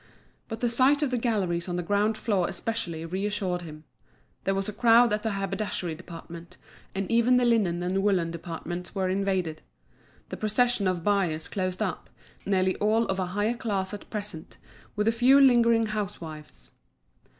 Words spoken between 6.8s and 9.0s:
and even the linen and woollen departments